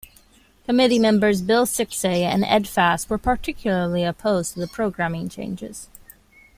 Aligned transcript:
Committee 0.65 0.97
members 0.97 1.43
Bill 1.43 1.67
Siksay 1.67 2.23
and 2.23 2.43
Ed 2.45 2.67
Fast 2.67 3.07
were 3.07 3.19
particularly 3.19 4.03
opposed 4.03 4.53
to 4.55 4.59
the 4.59 4.65
programming 4.65 5.29
changes. 5.29 5.89